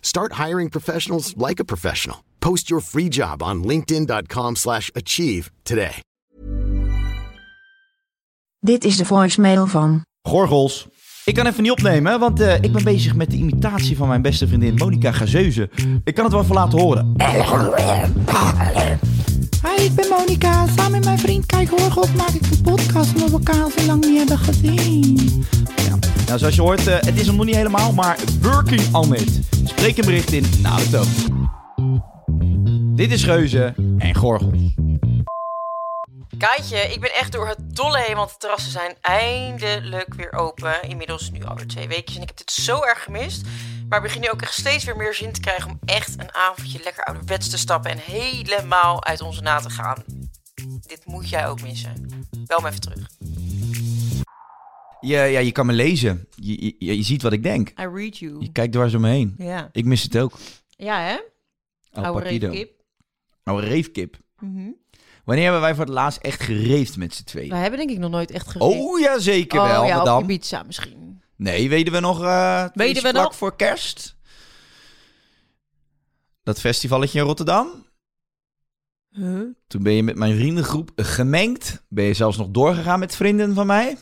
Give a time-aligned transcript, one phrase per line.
[0.00, 2.16] Start hiring professionals like a professional.
[2.38, 6.02] Post your free job on linkedin.com/achieve slash achieve today.
[8.58, 10.04] Dit is de voicemail van.
[10.22, 10.88] Gorgels.
[11.24, 14.22] Ik kan even niet opnemen, want eh, ik ben bezig met de imitatie van mijn
[14.22, 15.70] beste vriendin Monica Gazeuze.
[16.04, 17.14] Ik kan het wel even laten horen.
[19.62, 20.66] Hi, ik ben Monika.
[20.66, 23.86] Samen met mijn vriend Kijk Horgels maak ik een podcast omdat we elkaar al zo
[23.86, 25.44] lang niet hebben gezien.
[26.30, 29.40] Nou, zoals je hoort, eh, het is hem nog niet helemaal, maar working on it.
[29.64, 31.08] Spreek een bericht in na de toon.
[32.96, 34.74] Dit is Geuze en Gorgels.
[36.38, 40.82] Kaatje, ik ben echt door het dolle heen, want de terrassen zijn eindelijk weer open.
[40.82, 43.42] Inmiddels nu alweer twee weken en ik heb dit zo erg gemist.
[43.88, 46.80] Maar begin nu ook echt steeds weer meer zin te krijgen om echt een avondje
[46.84, 50.04] lekker ouderwets te stappen en helemaal uit onze na te gaan.
[50.86, 52.26] Dit moet jij ook missen.
[52.46, 53.08] Bel me even terug.
[55.00, 56.28] Je, ja, je kan me lezen.
[56.34, 57.68] Je, je, je ziet wat ik denk.
[57.68, 58.40] I read you.
[58.40, 59.34] Je kijkt dwars om me heen.
[59.38, 59.68] Ja.
[59.72, 60.38] Ik mis het ook.
[60.68, 61.16] Ja, hè?
[62.02, 62.72] Oude reefkip.
[63.42, 64.16] Oude reefkip.
[64.38, 64.68] Mhm.
[65.24, 67.48] Wanneer hebben wij voor het laatst echt gereefd met z'n tweeën?
[67.48, 68.68] We hebben denk ik nog nooit echt gereed.
[68.68, 69.82] Oh ja, zeker wel.
[69.82, 70.24] Oh, ja, Madame.
[70.24, 71.22] op Ibiza misschien.
[71.36, 72.22] Nee, weten we nog...
[72.24, 73.36] eh Weten we vlak nog?
[73.36, 74.16] voor kerst?
[76.42, 77.86] Dat festivalletje in Rotterdam?
[79.10, 79.40] Huh?
[79.66, 81.82] Toen ben je met mijn vriendengroep gemengd.
[81.88, 83.96] Ben je zelfs nog doorgegaan met vrienden van mij.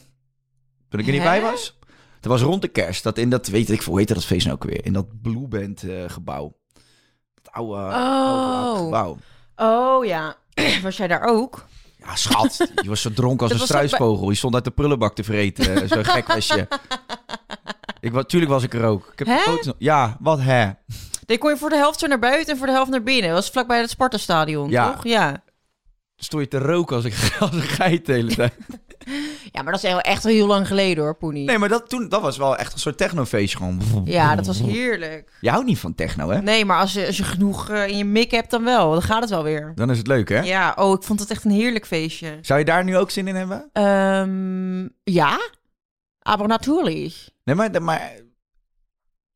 [0.88, 1.28] Toen ik er niet Hè?
[1.28, 1.78] bij was.
[2.20, 3.02] Dat was rond de kerst.
[3.02, 4.84] Dat in dat, weet ik veel, hoe heet dat feest nou ook weer?
[4.84, 6.56] In dat Blue Band eh, gebouw.
[7.42, 8.84] Dat oude, oude, oude Oh.
[8.84, 9.18] gebouw.
[9.56, 10.36] Oh ja.
[10.82, 11.66] Was jij daar ook?
[11.98, 12.56] Ja, schat.
[12.82, 14.30] Je was zo dronken als Dat een was ook bij- struispogel.
[14.30, 15.88] Je stond uit de prullenbak te vreten.
[15.88, 16.66] zo gek was je.
[18.00, 19.08] Ik, wa- tuurlijk was ik er ook.
[19.12, 19.38] Ik heb Hè?
[19.38, 20.70] foto's nog- Ja, wat hè?
[21.26, 23.30] Nee, kon je voor de helft zo naar buiten en voor de helft naar binnen.
[23.30, 24.92] Dat was vlakbij het Sparta-stadion, Ja.
[24.92, 25.04] toch?
[25.04, 25.42] Ja.
[26.16, 28.54] Stond je te roken als, ik, als een geit de hele tijd.
[29.52, 31.44] Ja, maar dat is echt heel lang geleden hoor, Poenie.
[31.46, 33.80] Nee, maar dat, toen, dat was wel echt een soort technofeestje gewoon.
[34.04, 35.32] Ja, dat was heerlijk.
[35.40, 36.42] Je houdt niet van techno, hè?
[36.42, 38.92] Nee, maar als je, als je genoeg eh, in je mik hebt, dan wel.
[38.92, 39.72] Dan gaat het wel weer.
[39.74, 40.40] Dan is het leuk, hè?
[40.40, 42.38] Ja, oh, ik vond het echt een heerlijk feestje.
[42.40, 43.68] Zou je daar nu ook zin in hebben?
[43.72, 45.38] Ehm, ja,
[46.18, 47.14] aber natuurlijk.
[47.44, 47.82] Nee, maar...
[47.82, 48.12] maar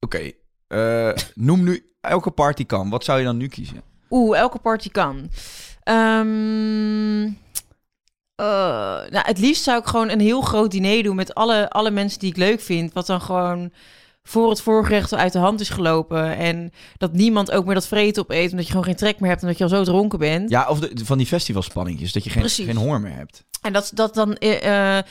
[0.01, 0.31] Oké.
[0.69, 2.91] eh, noem nu elke party kan.
[2.91, 3.83] Wat zou je dan nu kiezen?
[4.11, 5.31] Oeh, elke party kan.
[5.83, 7.31] Ehm,
[8.35, 8.47] eh,
[9.11, 12.19] nou, het liefst zou ik gewoon een heel groot diner doen met alle, alle mensen
[12.19, 12.93] die ik leuk vind.
[12.93, 13.73] Wat dan gewoon
[14.23, 16.37] voor het voorgerecht uit de hand is gelopen.
[16.37, 19.43] En dat niemand ook meer dat vreten opeet, omdat je gewoon geen trek meer hebt,
[19.43, 20.51] omdat je al zo dronken bent.
[20.51, 22.13] Ja, of de, van die festivalspanningetjes.
[22.13, 22.67] Dat je geen, Precies.
[22.67, 23.45] geen honger meer hebt.
[23.63, 24.37] En dat, dat dan,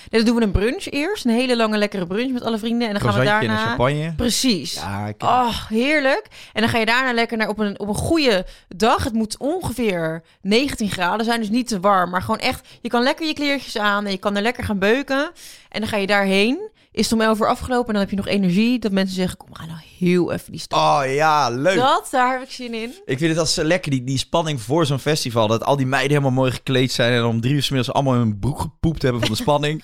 [0.10, 1.26] dan doen we een brunch eerst.
[1.26, 2.88] Een hele lange lekkere brunch met alle vrienden.
[2.88, 3.68] En dan gaan we en daarna...
[3.68, 4.14] champagne.
[4.16, 4.74] Precies.
[4.74, 6.28] Ja, ik Oh, heerlijk.
[6.54, 9.04] En dan ga je daarna lekker naar op een, op een goede dag.
[9.04, 12.10] Het moet ongeveer 19 graden zijn, dus niet te warm.
[12.10, 14.80] Maar gewoon echt, je kan lekker je kleertjes aan en je kan er lekker gaan
[14.80, 15.32] beuken.
[15.70, 16.70] En dan ga je daarheen.
[16.94, 18.80] Is het om 11 uur afgelopen en dan heb je nog energie.
[18.80, 20.80] Dat mensen zeggen, kom, gaan nou heel even die stad.
[20.80, 21.76] Oh ja, leuk.
[21.76, 22.94] Dat, daar heb ik zin in.
[23.06, 25.48] Ik vind het als zo lekker, die, die spanning voor zo'n festival.
[25.48, 27.14] Dat al die meiden helemaal mooi gekleed zijn.
[27.14, 29.84] En om drie uur 's middags allemaal in hun broek gepoept hebben van de spanning.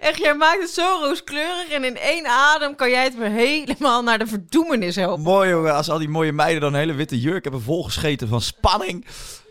[0.00, 1.68] Echt, jij maakt het zo rooskleurig.
[1.68, 5.22] En in één adem kan jij het weer helemaal naar de verdoemenis helpen.
[5.22, 8.40] Mooi jongen, als al die mooie meiden dan een hele witte jurk hebben volgescheten van
[8.40, 9.06] spanning.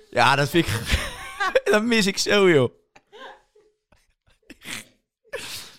[0.10, 0.74] Ja, dat vind ik...
[1.72, 2.77] dat mis ik zo, joh.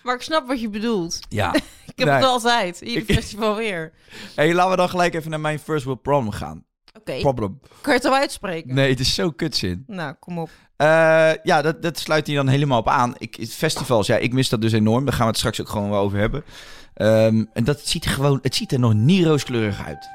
[0.09, 1.19] Maar ik snap wat je bedoelt.
[1.29, 1.55] Ja.
[1.95, 2.17] Ik heb Nee.
[2.17, 2.81] het altijd.
[2.81, 3.93] Ieder festival weer.
[4.35, 6.65] hey, laten we dan gelijk even naar mijn first world problem gaan.
[6.99, 7.61] Oké, Problem.
[7.81, 8.75] kan je het al uitspreken?
[8.75, 9.85] Nee, het is zo kutzin.
[9.87, 10.51] Nou, kom op.
[10.77, 13.15] Eh, ja, dat, dat sluit hij dan helemaal op aan.
[13.19, 15.05] Ik, festivals, ja, ik mis dat dus enorm.
[15.05, 16.45] Daar gaan we het straks ook gewoon wel over hebben.
[16.95, 20.09] Ehm, en dat ziet er gewoon, het ziet er nog niet rooskleurig uit.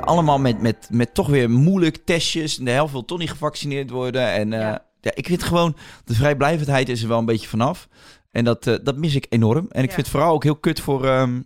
[0.00, 2.58] Allemaal met, met, met toch weer moeilijk testjes.
[2.58, 4.32] En de helft wil toch niet gevaccineerd worden.
[4.32, 4.84] En eh, Ja.
[5.00, 5.10] ja.
[5.14, 7.88] ik vind gewoon, de vrijblijvendheid is er wel een beetje vanaf.
[8.30, 9.66] En dat, eh, dat mis ik enorm.
[9.70, 9.94] En ik Ja.
[9.94, 11.40] vind het vooral ook heel kut voor ehm,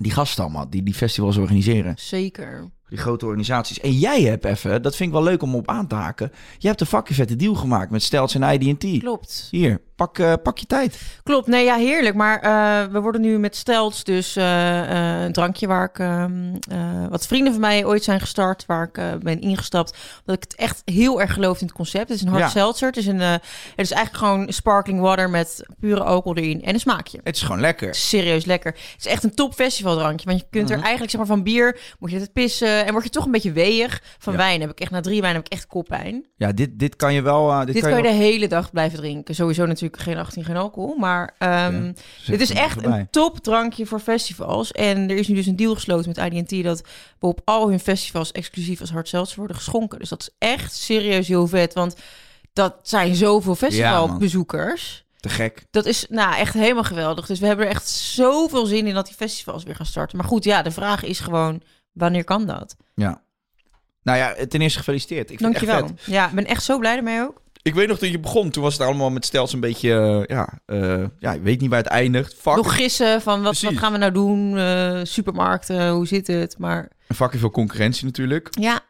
[0.00, 1.94] die gasten allemaal, die die festivals organiseren.
[1.98, 2.70] Zeker.
[2.94, 3.80] Die grote organisaties.
[3.80, 6.32] En jij hebt even, dat vind ik wel leuk om op aan te haken.
[6.58, 8.98] Je hebt een fucking vette deal gemaakt met Stelts en ID&T.
[9.00, 9.48] Klopt.
[9.50, 10.98] Hier, pak, eh, pak je tijd.
[11.22, 12.14] Klopt, nee, ja, heerlijk.
[12.14, 16.32] Maar eh, we worden nu met Stelts, dus eh, een drankje waar ik, ehm,
[16.70, 20.54] eh, wat vrienden van mij ooit zijn gestart, waar ik ben ingestapt, dat ik het
[20.54, 22.08] echt heel erg geloof in het concept.
[22.08, 22.48] Het is een hard Ja.
[22.48, 22.88] seltzer.
[22.88, 23.40] Het is, een, het
[23.76, 27.20] is eigenlijk gewoon sparkling water met pure alcohol erin en een smaakje.
[27.24, 27.94] Het is gewoon lekker.
[27.94, 28.72] Serieus lekker.
[28.72, 30.26] Het is echt een top festivaldrankje.
[30.26, 30.72] Want je kunt Mhm.
[30.72, 33.30] er eigenlijk, zeg maar, van bier moet je het pissen en word je toch een
[33.30, 34.02] beetje weeig.
[34.18, 34.38] Van Ja.
[34.38, 36.26] wijn heb ik echt, na drie wijn heb ik echt koppijn.
[36.36, 37.50] Ja, dit, dit kan je wel...
[37.50, 39.34] eh, dit, Dit kan je wel- de hele dag blijven drinken.
[39.34, 40.96] Sowieso natuurlijk geen 18, geen alcohol.
[40.96, 41.92] Maar ehm, Ja,
[42.26, 44.72] dit is echt een topdrankje voor festivals.
[44.72, 46.80] En er is nu dus een deal gesloten met IDT dat
[47.18, 49.98] we op al hun festivals exclusief als hard seltzer worden geschonken.
[49.98, 51.74] Dus dat is echt serieus heel vet.
[51.74, 51.96] Want
[52.52, 55.02] dat zijn zoveel festivalbezoekers.
[55.20, 55.64] Te gek.
[55.70, 57.26] dat is nou echt helemaal geweldig.
[57.26, 60.16] Dus we hebben er echt zoveel zin in dat die festivals weer gaan starten.
[60.18, 61.62] Maar goed, ja, de vraag is gewoon,
[61.94, 62.76] wanneer kan dat?
[62.94, 63.22] Ja.
[64.02, 65.30] Nou ja, ten eerste gefeliciteerd.
[65.30, 65.96] Ik vind het echt Dankjewel.
[66.04, 66.14] vet.
[66.14, 67.42] Ja, ik ben echt zo blij ermee ook.
[67.62, 68.50] Ik weet nog dat je begon.
[68.50, 70.24] Toen was het allemaal met stels een beetje...
[70.26, 72.34] eh, ja, eh, ja, ik weet niet waar het eindigt.
[72.34, 72.56] Fuck.
[72.56, 74.58] Nog gissen van wat, wat gaan we nou doen?
[74.58, 76.58] Eh, supermarkten, hoe zit het?
[76.58, 78.48] Maar Fucking veel concurrentie natuurlijk.
[78.60, 78.80] ja,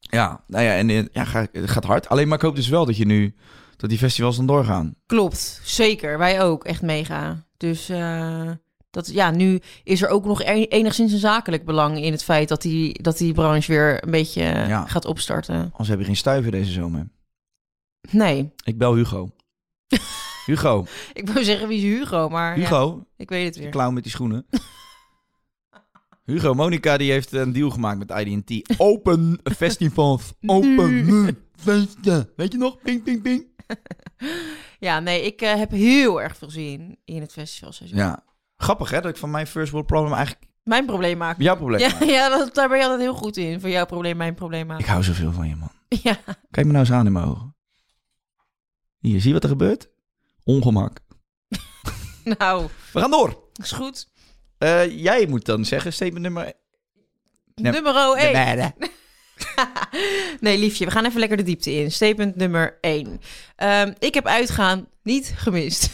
[0.00, 2.08] Ja, nou ja, en ja, ga- het gaat hard.
[2.08, 3.34] Alleen maar ik hoop dus wel dat je nu...
[3.76, 4.94] Dat die festivals dan doorgaan.
[5.06, 5.60] klopt.
[5.64, 6.18] Zeker.
[6.18, 6.64] Wij ook.
[6.64, 7.44] Echt mega.
[7.56, 7.88] Dus
[8.90, 12.48] dat, ja, nu is er ook nog e- enigszins een zakelijk belang in het feit
[12.48, 14.86] dat die, dat die branche weer een beetje eh, Ja.
[14.86, 15.54] gaat opstarten.
[15.62, 17.08] Anders heb je geen stuiver deze zomer.
[18.10, 18.50] Nee.
[18.64, 19.30] Ik bel Hugo.
[20.46, 20.86] Hugo.
[21.12, 23.06] Ik wou zeggen wie is Hugo, maar ja, Hugo.
[23.16, 23.70] ik weet het De weer.
[23.70, 24.46] clown met die schoenen.
[26.24, 28.74] Hugo, Monica die heeft een deal gemaakt met ID&T.
[28.80, 30.32] Open festivals.
[30.46, 32.30] Open feesten.
[32.36, 32.78] Weet je nog?
[32.82, 33.44] Ping, ping, ping.
[34.78, 37.98] Ja, nee, ik eh, heb heel erg veel zin in het festivalseizoen.
[37.98, 38.24] Ja.
[38.62, 41.42] Grappig hè, dat ik van mijn first world problem eigenlijk Mijn probleem maken.
[41.44, 42.02] jouw probleem Ja, maak.
[42.18, 43.60] ja dat, daar ben je altijd heel goed in.
[43.60, 44.84] Voor jouw probleem, mijn probleem maken.
[44.84, 45.70] Ik hou zoveel van je man.
[46.02, 46.18] Ja,
[46.50, 47.56] Kijk me nou eens aan in mijn ogen.
[48.98, 49.88] Hier, zie je wat er gebeurt?
[50.44, 50.98] Ongemak.
[52.38, 53.42] nou, We gaan door.
[53.62, 54.08] is goed.
[54.58, 56.52] Eh, jij moet dan zeggen, statement nummer...
[57.54, 57.72] Nee.
[57.72, 58.32] Nummer 1.
[58.32, 58.90] Nee, nee.
[60.40, 61.92] Nee, liefje, we gaan even lekker de diepte in.
[61.92, 63.20] Statement nummer 1.
[63.98, 65.90] ik heb uitgaan niet gemist.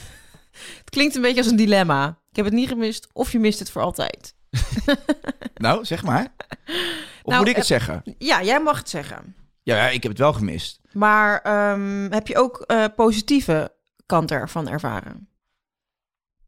[0.78, 2.18] Het klinkt een beetje als een dilemma.
[2.30, 4.34] Ik heb het niet gemist of je mist het voor altijd.
[5.54, 6.34] Nou, zeg maar.
[7.22, 8.02] Of Nou, moet ik het eh, zeggen?
[8.18, 9.34] Ja, jij mag het zeggen.
[9.62, 10.80] Ja, ja, ik heb het wel gemist.
[10.92, 13.72] Maar ehm, heb je ook eh, positieve
[14.06, 15.28] kanten ervan ervaren?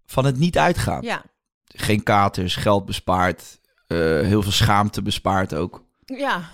[0.07, 1.03] Van het niet uitgaan.
[1.03, 1.23] Ja.
[1.65, 3.61] Geen katers, geld bespaard.
[3.87, 5.85] eh, heel veel schaamte bespaard ook.
[6.05, 6.51] Ja.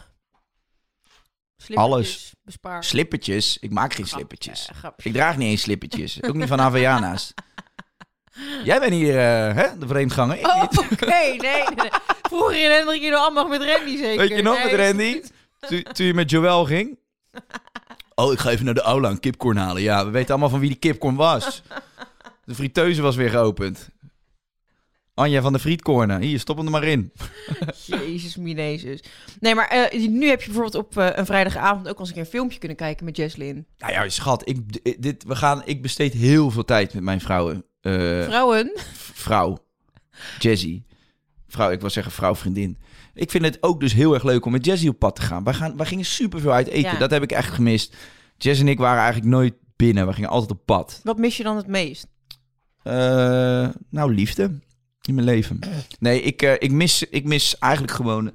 [1.74, 2.32] Alles.
[2.80, 3.58] Slippertjes.
[3.60, 4.68] Ik maak geen slippertjes.
[4.68, 5.08] Eh, grapje.
[5.08, 6.22] Ik draag niet eens slippertjes.
[6.22, 7.34] ook niet van Havaiana's.
[8.64, 10.38] Jij bent hier eh, hè, de vreemdganger.
[10.38, 10.78] Ik Oh, niet.
[10.78, 11.06] oké.
[11.06, 11.90] Nee, nee, nee.
[12.22, 14.16] Vroeger in Hendrik in de Ambacht met Randy zeker.
[14.16, 14.86] Weet je nog met Nee.
[14.86, 15.22] Randy?
[15.60, 16.98] Toen, toen je met Joël ging?
[18.14, 19.82] Oh, ik ga even naar de aula een kipcorn halen.
[19.82, 21.62] Ja, we weten allemaal van wie die kipcorn was.
[22.44, 23.88] De friteuse was weer geopend.
[25.14, 26.20] Anja van de frietcornen.
[26.20, 27.12] Hier, stop hem er maar in.
[27.86, 29.02] Jezus, minezus.
[29.40, 32.14] Nee, maar eh, nu heb je bijvoorbeeld op eh, een vrijdagavond ook al eens een
[32.14, 33.66] keer een filmpje kunnen kijken met Jesslyn.
[33.78, 34.58] Nou ja, schat, ik,
[35.02, 37.64] dit, we gaan, ik besteed heel veel tijd met mijn vrouwen.
[37.80, 38.72] eh, Vrouwen.
[39.12, 39.58] vrouw.
[40.38, 40.82] Jazzy.
[41.48, 42.78] Vrouw, ik wil zeggen vrouw, vriendin.
[43.14, 45.44] Ik vind het ook dus heel erg leuk om met Jazzy op pad te gaan.
[45.44, 46.92] Wij, gaan, wij gingen super veel uit eten.
[46.92, 46.98] Ja.
[46.98, 47.96] Dat heb ik echt gemist.
[48.36, 50.06] Jazz en ik waren eigenlijk nooit binnen.
[50.06, 51.00] We gingen altijd op pad.
[51.04, 52.06] Wat mis je dan het meest?
[52.82, 54.60] Eh, nou, liefde
[55.08, 55.58] in mijn leven.
[55.98, 58.30] Nee, ik, eh, ik, mis, ik mis eigenlijk gewoon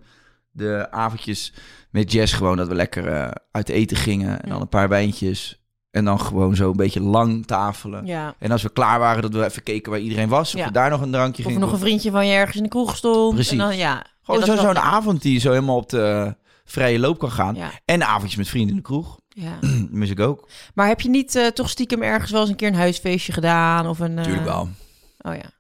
[0.52, 1.54] de avondjes
[1.92, 2.34] met Jess.
[2.34, 4.42] Gewoon dat we lekker eh, uit eten gingen.
[4.44, 5.58] En dan een paar wijntjes.
[5.92, 8.06] En dan gewoon zo een beetje lang tafelen.
[8.06, 8.36] Ja.
[8.40, 10.54] En als we klaar waren, dat we even keken waar iedereen was.
[10.54, 10.66] Of Ja.
[10.66, 11.62] we daar nog een drankje Of gingen.
[11.66, 13.34] nog een vriendje van je ergens in de kroeg stond.
[13.34, 13.52] Precies.
[13.52, 14.06] En dan, ja.
[14.24, 16.36] Gewoon zo- zo'n avond die zo helemaal op de
[16.66, 17.56] vrije loop kan gaan.
[17.56, 17.72] Ja.
[17.86, 19.20] En avondjes met vrienden in de kroeg.
[19.30, 19.60] ja.
[19.92, 20.50] Mis ik ook.
[20.74, 23.88] Maar heb je niet eh, toch stiekem ergens wel eens een keer een huisfeestje gedaan?
[23.88, 24.70] Of een, eh, Tuurlijk wel.
[25.22, 25.52] Oh ja.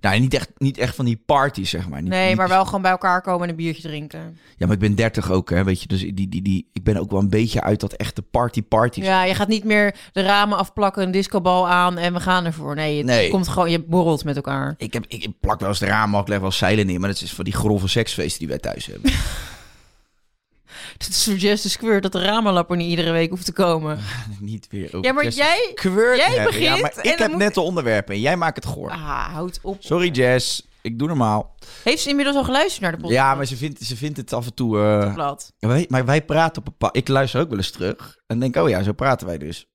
[0.00, 2.00] Nou, niet echt, niet echt van die parties, zeg maar.
[2.02, 4.38] Niet, Nee, niet- maar wel gewoon bij elkaar komen en een biertje drinken.
[4.56, 5.86] Ja, maar ik ben 30 ook, hè, weet je.
[5.88, 9.04] Dus die, die, die, ik ben ook wel een beetje uit dat echte party-parties.
[9.04, 12.74] Ja, je gaat niet meer de ramen afplakken, een discobal aan en we gaan ervoor.
[12.74, 13.30] Nee, het Nee.
[13.30, 14.74] komt gewoon, je borrelt met elkaar.
[14.78, 17.00] Ik, heb, ik, ik plak wel eens de ramen, ik leg wel zeilen in.
[17.00, 19.12] Maar dat is voor die grove seksfeesten die wij thuis hebben.
[21.04, 23.98] Het is voor Jess de Squirt dat de ramenlapper niet iedere week hoeft te komen.
[24.40, 26.16] niet weer Ja, maar jij- jij hebben.
[26.36, 28.90] Ja, begint maar ik heb moet- net de onderwerpen en jij maakt het goor.
[28.90, 29.76] Ah, houd op.
[29.80, 31.54] Sorry Jess, ik doe normaal.
[31.84, 33.20] Heeft ze inmiddels al geluisterd naar de podcast?
[33.20, 34.80] Ja, maar ze vindt, ze vindt het af en toe...
[34.80, 35.52] eh, Plat.
[35.58, 38.16] wij, maar wij praten op een pa- Ik luister ook wel eens terug.
[38.26, 39.66] En denk, oh ja, zo praten wij dus.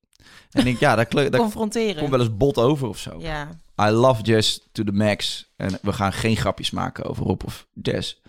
[0.52, 1.96] En denk, ja, dat, dat Confronteren.
[1.98, 3.16] komt wel eens bot over of zo.
[3.20, 3.50] Ja.
[3.82, 5.50] I love Jess to the max.
[5.58, 8.22] En we gaan geen grapjes maken over Rob of Jess.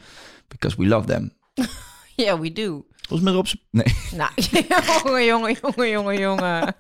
[0.49, 1.33] Because we love them.
[2.27, 2.85] Yeah, we do.
[3.09, 3.47] Volgens mij erop...
[3.49, 3.97] z'n- Nee.
[4.17, 4.31] Nou,
[5.05, 6.75] jongen, jongen, jongen, jongen, jongen.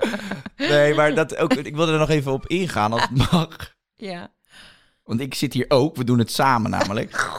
[0.56, 3.74] nee, maar dat ook, ik wilde er nog even op ingaan als het mag.
[3.96, 4.32] Ja.
[5.04, 5.96] Want ik zit hier ook.
[5.96, 7.30] We doen het samen namelijk.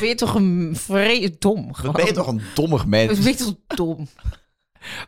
[0.00, 1.72] Ben je toch een vrede dom?
[1.82, 3.18] Wat ben je toch een dommig mens.
[3.18, 4.08] ben je toch dom?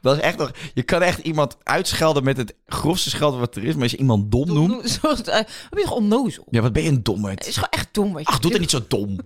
[0.00, 0.50] Dat is echt nog...
[0.74, 3.72] Je kan echt iemand uitschelden met het grofste schelden wat er is.
[3.74, 4.90] Maar als je iemand dom noemt...
[4.90, 6.46] Zoals, uh, wat ben je toch onnozel?
[6.50, 7.46] Ja, wat ben je een Het dommerd.
[7.46, 8.16] is gewoon echt dom.
[8.22, 9.18] Ach, doe het niet zo dom.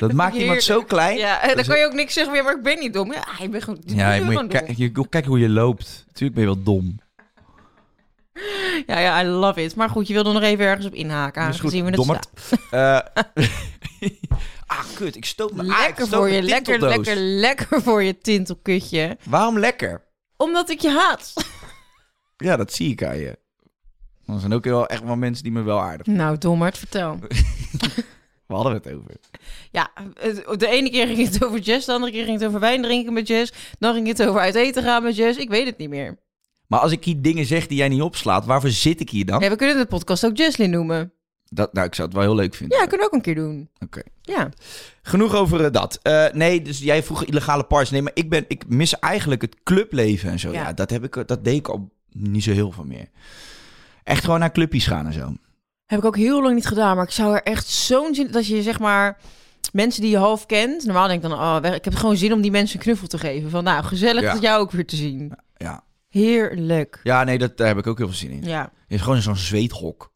[0.00, 1.18] Dat maakt iemand zo klein.
[1.18, 3.12] Ja, en dan kan je ook niks zeggen meer, maar ik ben niet dom.
[3.12, 4.48] Ja, je bent gewoon, Ja, je moet dom.
[4.48, 6.04] kijk, je, kijk hoe je loopt.
[6.12, 7.00] Tuurlijk ben je wel dom.
[8.86, 9.74] Ja, ja, I love it.
[9.76, 12.20] Maar goed, je wilde nog even ergens op inhaken, aangezien we het staan.
[12.70, 13.46] Eh,
[14.66, 15.16] ah, kut.
[15.16, 19.16] Ik stoot me ik Lekker voor je, lekker, lekker, lekker voor je tintelkutje.
[19.28, 20.02] Waarom lekker?
[20.36, 21.32] Omdat ik je haat.
[22.36, 23.38] Ja, dat zie ik aan je.
[24.26, 27.18] Er zijn ook wel echt wel mensen die me wel aardig Nou, dommerd, vertel.
[28.52, 29.14] We hadden het over.
[29.70, 29.90] Ja,
[30.56, 33.12] de ene keer ging het over jazz, de andere keer ging het over wijn drinken
[33.12, 33.52] met jazz.
[33.78, 35.38] Dan ging het over uit eten gaan met jazz.
[35.38, 36.18] Ik weet het niet meer.
[36.66, 39.40] Maar als ik hier dingen zeg die jij niet opslaat, waarvoor zit ik hier dan?
[39.40, 41.12] Ja, we kunnen de podcast ook Jazzlin noemen.
[41.44, 42.78] Dat, nou, ik zou het wel heel leuk vinden.
[42.78, 43.68] Ja, kunnen we ook een keer doen.
[43.78, 44.02] Oké.
[44.22, 44.48] Ja.
[45.02, 45.98] Genoeg over eh, dat.
[46.02, 47.90] Eh, nee, dus jij vroeg illegale parts.
[47.90, 50.52] Nee, maar ik, ben, ik mis eigenlijk het clubleven en zo.
[50.52, 50.72] Ja, Ja.
[50.72, 53.08] dat, heb ik, dat deed ik al niet zo heel veel meer.
[54.04, 55.34] Echt gewoon naar clubjes gaan en zo.
[55.92, 58.30] Heb ik ook heel lang niet gedaan, maar ik zou er echt zo'n zin...
[58.30, 59.18] Dat je zeg maar
[59.72, 60.84] mensen die je half kent...
[60.84, 63.18] Normaal denk ik dan, oh, ik heb gewoon zin om die mensen een knuffel te
[63.18, 63.50] geven.
[63.50, 64.32] Van nou, gezellig Ja.
[64.32, 65.32] dat jou ook weer te zien.
[65.56, 67.00] Ja, Heerlijk.
[67.02, 68.42] ja nee, dat, daar heb ik ook heel veel zin in.
[68.42, 70.12] Ja, Het is gewoon zo'n zweethok.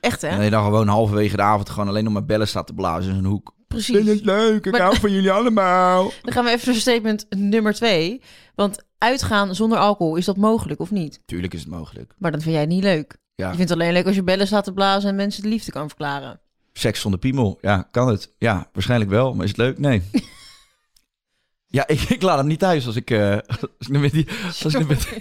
[0.00, 0.28] echt hè?
[0.28, 3.12] En je dan gewoon halverwege de avond gewoon alleen nog maar bellen staat te blazen
[3.12, 3.54] in een hoek.
[3.68, 3.96] Precies.
[3.96, 6.02] Vind het leuk, ik Maar- hou van jullie allemaal.
[6.22, 8.22] Dan gaan we even naar statement nummer twee.
[8.54, 11.20] Want uitgaan zonder alcohol, is dat mogelijk of niet?
[11.24, 12.14] Tuurlijk is het mogelijk.
[12.18, 13.20] Maar dat vind jij niet leuk.
[13.42, 15.48] Ja, Je vindt het alleen leuk als je bellen staat te blazen en mensen de
[15.48, 16.40] liefde kan verklaren.
[16.72, 17.58] seks zonder piemel.
[17.60, 18.34] Ja, kan het?
[18.38, 19.34] Ja, waarschijnlijk wel.
[19.34, 19.78] Maar is het leuk?
[19.78, 20.02] Nee.
[21.66, 23.10] ja, ik, ik laat hem niet thuis als ik...
[23.10, 23.32] eh
[23.78, 24.28] als ik met die,
[24.64, 25.06] als ik met,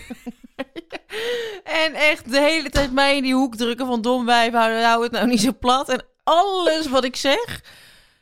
[1.64, 5.04] En echt de hele tijd mij in die hoek drukken van dom wijf, hou, hou
[5.04, 5.90] het nou niet zo plat.
[5.90, 7.64] En alles wat ik zeg,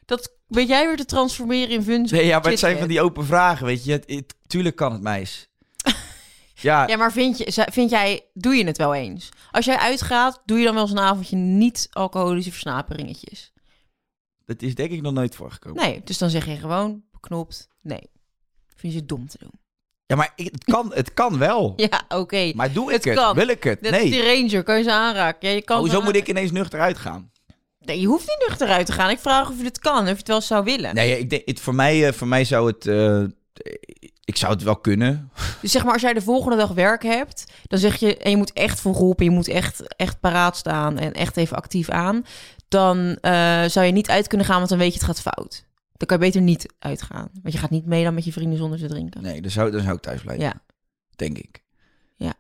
[0.06, 2.08] dat weet jij weer te transformeren in fun.
[2.12, 3.92] Nee, ja, maar het zijn van die open vragen, weet je.
[3.92, 5.49] Het, het- tuurlijk kan het, meis.
[6.62, 9.30] Ja, Ja, maar vind, je, vind jij, doe je het wel eens?
[9.52, 13.52] Als jij uitgaat, doe je dan wel eens een avondje niet alcoholische versnaperingetjes?
[14.46, 15.84] dat is denk ik nog nooit voorgekomen.
[15.84, 18.10] Nee, dus dan zeg je gewoon, beknopt, nee.
[18.76, 19.52] Vind je het dom te doen?
[20.06, 21.74] Ja, maar ik- het kan, het kan wel.
[21.90, 22.52] Ja, oké.
[22.56, 23.36] Maar doe ik Het het?
[23.36, 23.82] Wil ik het?
[23.82, 24.42] Net als die Nee.
[24.42, 25.50] ranger, kan je ze aanraken?
[25.50, 27.32] Ja, je kan Oh, ze zo moet ik ineens nuchter uitgaan.
[27.80, 29.10] Nee, je hoeft niet nuchter uit te gaan.
[29.10, 30.96] Ik vraag of je het kan, of je het wel zou willen.
[30.96, 32.86] Nee, ik denk, het, voor, mij, eh, voor mij zou het...
[32.88, 33.24] eh,
[34.30, 35.32] ik zou het wel kunnen.
[35.62, 38.38] Dus zeg maar, als jij de volgende dag werk hebt, dan zeg je, en je
[38.38, 42.26] moet echt voor roepen, je moet echt, echt paraat staan en echt even actief aan,
[42.68, 45.68] dan eh, zou je niet uit kunnen gaan, want dan weet je het gaat fout.
[45.94, 47.30] Dan kan je beter niet uitgaan.
[47.42, 49.22] Want je gaat niet mee dan met je vrienden zonder te drinken.
[49.22, 50.46] Nee, dan zou, dan zou ik thuis blijven.
[50.46, 50.62] Ja.
[51.16, 51.64] Denk ik.
[52.16, 52.34] Ja.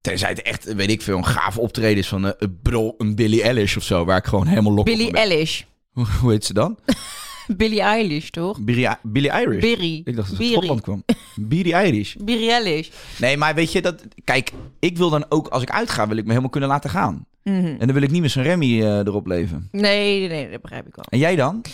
[0.00, 3.14] Tenzij het echt, weet ik veel, een gaaf optreden is van eh, een, bro, een
[3.14, 5.12] Billie Eilish of zo, waar ik gewoon helemaal lok ben.
[5.12, 5.62] Eilish.
[5.90, 6.78] Hoe, hoe heet ze dan?
[7.56, 8.60] Billie Eilish, toch?
[8.60, 9.62] Billie, Billie Irish.
[10.04, 10.48] Ik dacht dat het uit.
[10.50, 11.04] Schotland kwam.
[11.36, 12.14] Billie Irish.
[12.24, 12.88] Billie Eilish.
[13.18, 16.22] Nee, maar weet je, dat, kijk, ik wil dan ook, als ik uitga, wil ik
[16.22, 17.26] me helemaal kunnen laten gaan.
[17.42, 17.56] Mhm.
[17.66, 19.68] En dan wil ik niet met zo'n Remy eh, erop leven.
[19.72, 21.04] Nee, nee, nee, dat begrijp ik wel.
[21.08, 21.64] En jij dan?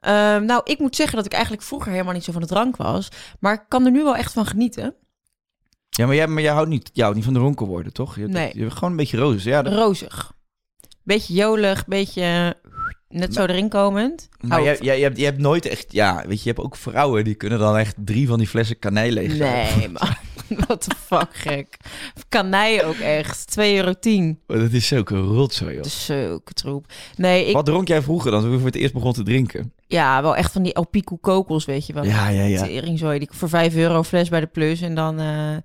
[0.00, 2.76] Ehm, nou, ik moet zeggen dat ik eigenlijk vroeger helemaal niet zo van de drank
[2.76, 3.08] was.
[3.40, 4.94] Maar ik kan er nu wel echt van genieten.
[5.88, 8.16] Ja, maar jij, maar jij houdt niet, jij houdt niet van dronken worden, toch?
[8.16, 8.50] Je, Nee.
[8.54, 9.42] je gewoon een beetje roos.
[9.44, 10.32] Ja, dat- Rozig.
[11.02, 12.56] Beetje jolig, beetje
[13.12, 14.28] net zo erin komend.
[14.40, 15.92] maar jij, jij, je, hebt, je hebt nooit echt...
[15.92, 18.78] Ja, weet je, je hebt ook vrouwen die kunnen dan echt drie van die flessen
[18.78, 19.36] kanij leeg.
[19.38, 20.08] Nee, man.
[20.66, 21.76] What the fuck, gek.
[22.28, 23.54] Kanij ook echt.
[23.58, 23.92] 2,10 euro.
[24.46, 25.82] Oh, Dat is zulke rotzooi, joh.
[25.82, 26.86] Dat is zulke troep.
[27.16, 29.72] Nee, ik, Wat dronk jij vroeger dan, toen je voor het eerst begon te drinken?
[29.86, 32.04] ja, wel echt van die El Pico kokos, weet je wel.
[32.04, 32.62] Ja, ja, ja.
[32.62, 34.80] Teringzooi, die voor 5 euro fles bij de plus.
[34.80, 35.56] En dan, eh,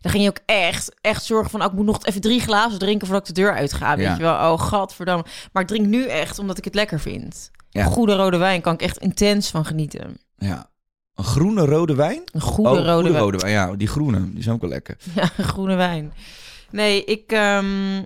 [0.00, 1.60] dan ging je ook echt, echt zorgen van...
[1.60, 3.96] oh, ik moet nog even drie glazen drinken voordat ik de deur uitga.
[3.96, 4.14] Weet Ja.
[4.14, 5.24] je wel, oh gadverdamme.
[5.52, 7.50] Maar ik drink nu echt omdat ik het lekker vind.
[7.70, 7.84] Ja.
[7.84, 10.16] Goede rode wijn kan ik echt intens van genieten.
[10.36, 10.70] Ja.
[11.18, 12.22] Een groene rode wijn?
[12.32, 13.22] Een goede oh, rode goede wijn.
[13.22, 13.52] rode wijn.
[13.52, 14.96] Ja, die groene, die zijn ook wel lekker.
[15.14, 16.12] Ja, groene wijn.
[16.70, 17.32] Nee, ik...
[17.32, 18.02] ehm,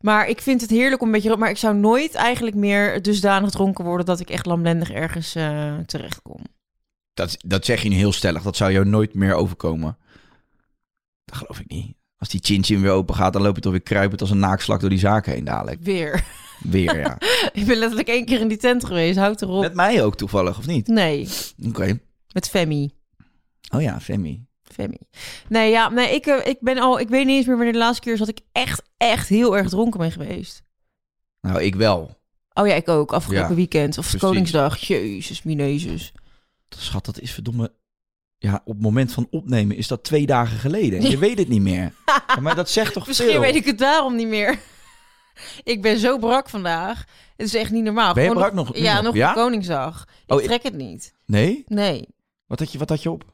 [0.00, 1.36] maar ik vind het heerlijk om een beetje...
[1.36, 4.06] Maar ik zou nooit eigenlijk meer dusdanig dronken worden...
[4.06, 6.40] dat ik echt lamlendig ergens eh terecht kom.
[7.14, 8.42] Dat, dat zeg je niet heel stellig.
[8.42, 9.96] Dat zou jou nooit meer overkomen.
[11.24, 11.96] Dat geloof ik niet.
[12.16, 14.38] Als die chin chin weer open gaat, dan loop je toch weer kruipend als een
[14.38, 15.80] naakslak door die zaken heen dadelijk.
[15.82, 16.24] Weer.
[16.58, 17.18] Weer, ja.
[17.60, 19.18] ik ben letterlijk één keer in die tent geweest.
[19.18, 19.60] Houd erop.
[19.62, 20.86] Met mij ook toevallig, of niet?
[20.86, 21.28] Nee,
[21.66, 21.98] Oké.
[22.32, 22.90] Met Femi.
[23.74, 24.46] Oh ja, Femi.
[24.62, 24.96] Femi.
[25.48, 27.00] Nee, ja, nee, ik, eh, ik ben al...
[27.00, 28.18] Ik weet niet eens meer wanneer de laatste keer is...
[28.18, 30.62] dat ik echt, echt heel erg dronken ben geweest.
[31.40, 32.20] Nou, ik wel.
[32.54, 33.12] Oh ja, ik ook.
[33.12, 33.98] Afgelopen Ja, weekend.
[33.98, 34.20] Of precies.
[34.28, 34.78] Koningsdag.
[34.78, 36.12] Jezus, minezus.
[36.68, 37.72] Schat, dat is verdomme...
[38.38, 40.98] Ja, op het moment van opnemen is dat twee dagen geleden.
[41.00, 41.92] En je weet het niet meer.
[42.26, 43.40] Ja, maar dat zegt toch Misschien veel?
[43.40, 44.58] weet ik het daarom niet meer.
[45.72, 47.04] ik ben zo brak vandaag.
[47.36, 48.14] Het is echt niet normaal.
[48.14, 49.02] Ben je Gewoon brak nog- Ja, nog?
[49.02, 49.32] nog Ja?
[49.32, 50.06] Koningsdag.
[50.26, 51.14] Ik Oh, ik- trek het niet.
[51.26, 51.64] Nee?
[51.66, 52.08] Nee.
[52.52, 53.24] Wat had je, wat had je op?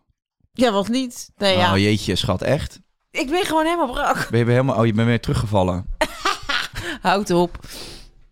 [0.52, 1.30] Ja, wat niet?
[1.36, 1.72] Nee, ja.
[1.72, 2.80] Oh jeetje, schat, echt?
[3.10, 4.28] Ik ben gewoon helemaal brak.
[4.30, 4.78] Ben je weer helemaal...
[4.78, 5.86] Oh, je bent weer teruggevallen.
[7.02, 7.66] Houd op.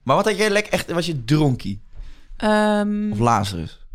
[0.03, 0.91] Maar wat had jij lekker echt...
[0.91, 1.83] Was je dronkie?
[2.37, 3.87] Ehm, Of Lazarus?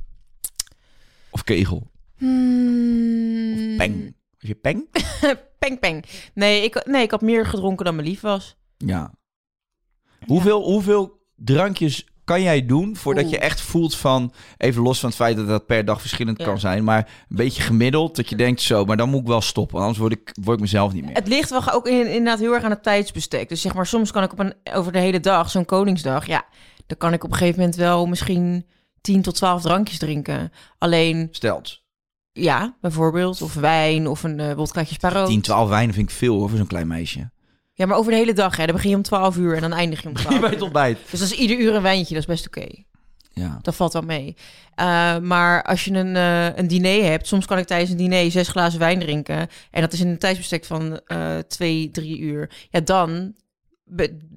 [1.30, 1.92] Of Kegel?
[2.18, 4.16] hmm, Peng?
[4.40, 4.90] Was je peng?
[5.60, 6.06] peng, peng.
[6.34, 8.58] Nee ik, nee, ik had meer gedronken dan me lief was.
[8.78, 9.14] Ja.
[10.26, 13.34] Hoeveel, hoeveel drankjes kan jij doen voordat Oeh.
[13.34, 14.34] je echt voelt van...
[14.58, 16.46] Even los van het feit dat dat per dag verschillend Ja.
[16.46, 16.84] kan zijn...
[16.84, 18.86] maar een beetje gemiddeld dat je denkt zo...
[18.86, 21.16] maar dan moet ik wel stoppen, anders word ik, word ik mezelf niet meer.
[21.16, 23.50] Het ligt wel ook in, inderdaad heel erg aan het tijdsbestek.
[23.50, 26.46] Dus zeg maar, soms kan ik op een, over de hele dag, zo'n Koningsdag, ja,
[26.88, 28.66] dan kan ik op een gegeven moment wel misschien
[29.02, 30.52] 10 tot 12 drankjes drinken.
[30.78, 31.82] Alleen, Stelt.
[32.32, 35.28] ja, bijvoorbeeld, of wijn of een uh, wodkaatje Sparrow.
[35.28, 37.30] 10, 12 wijnen vind ik veel hoor, voor zo'n klein meisje.
[37.82, 38.66] Ja, maar over de hele dag, hè.
[38.66, 40.64] Dan begin je om 12 uur en dan eindig je om 12 Bij het uur.
[40.64, 40.98] ontbijt.
[41.10, 42.68] Dus dat is ieder uur een wijntje, dat is best oké.
[43.34, 43.60] Ja.
[43.62, 44.36] Dat valt wel mee.
[44.80, 48.32] Uh, maar als je een, uh, een diner hebt, soms kan ik tijdens een diner
[48.32, 49.48] zes glazen wijn drinken.
[49.72, 52.50] En dat is in een tijdsbestek van uh, twee, drie uur.
[52.70, 53.34] Ja, dan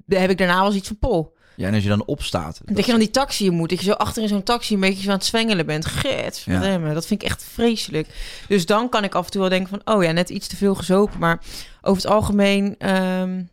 [0.07, 1.33] heb ik daarna wel eens iets van pol.
[1.55, 2.61] Ja, en als je dan opstaat.
[2.65, 3.69] Dat, je dan die taxi moet.
[3.69, 5.85] Dat je zo achter in zo'n taxi een beetje zo aan het zwengelen bent.
[5.85, 6.77] Get, Ja.
[6.93, 8.07] dat vind ik echt vreselijk.
[8.47, 9.95] Dus dan kan ik af en toe wel denken van...
[9.95, 11.19] oh ja, net iets te veel gezopen.
[11.19, 11.39] Maar
[11.85, 12.89] over het algemeen...
[12.91, 13.49] Um,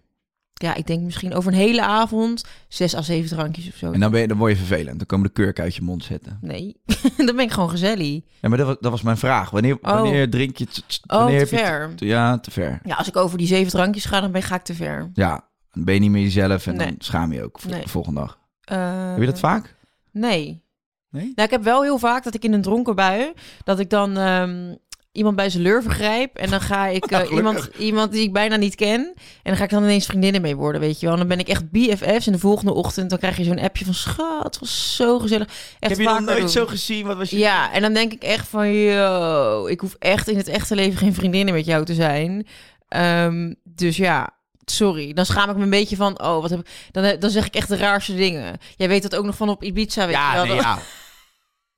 [0.55, 2.45] ja, ik denk misschien over een hele avond...
[2.69, 3.93] zes à zeven drankjes of zo.
[3.93, 4.97] En dan, ben je, dan word je vervelend.
[4.99, 6.39] Dan komen de kurk uit je mond zetten.
[6.41, 6.77] Nee,
[7.27, 8.21] dan ben ik gewoon gezellig.
[8.41, 9.51] Ja, maar dat was, dat was mijn vraag.
[9.51, 9.81] Wanneer, Oh.
[9.83, 10.67] wanneer drink je...
[11.07, 12.07] Oh, wanneer te heb je t- ver.
[12.09, 12.81] ja, te ver.
[12.85, 15.11] Ja, als ik over die zeven drankjes ga, dan ben, ga ik te ver.
[15.15, 16.87] Ja, dan ben je niet meer jezelf en Nee.
[16.87, 17.83] dan schaam je ook voor Nee.
[17.83, 18.39] de volgende dag.
[18.73, 19.75] Uh, Heb je dat vaak?
[20.13, 20.63] Nee.
[21.11, 21.23] Nee?
[21.35, 23.33] Nou, ik heb wel heel vaak dat ik in een dronken bui...
[23.65, 24.75] dat ik dan ehm,
[25.13, 26.37] iemand bij zijn leur vergrijp...
[26.37, 29.13] en dan ga ik eh, iemand, iemand die ik bijna niet ken...
[29.17, 31.13] en dan ga ik dan ineens vriendinnen mee worden, weet je wel.
[31.15, 33.11] En dan ben ik echt BFF's en de volgende ochtend...
[33.11, 33.95] dan krijg je zo'n appje van...
[33.95, 35.47] schat, het was zo gezellig.
[35.47, 36.49] Echt heb je vaker nooit doen.
[36.49, 37.07] zo gezien?
[37.07, 37.39] Wat was je...
[37.39, 38.73] Ja, en dan denk ik echt van...
[38.73, 42.47] yo, ik hoef echt in het echte leven geen vriendinnen met jou te zijn.
[42.89, 44.41] Ehm, dus ja...
[44.65, 46.67] Sorry, dan schaam ik me een beetje van, oh, wat heb ik...
[46.91, 48.59] Dan, dan zeg ik echt de raarste dingen.
[48.77, 50.45] Jij weet dat ook nog van op Ibiza, weet je Ja, wel.
[50.45, 50.79] nee, ja.